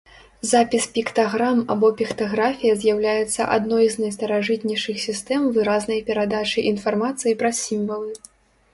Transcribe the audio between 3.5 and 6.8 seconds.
адной з найстаражытнейшых сістэм выразнай перадачы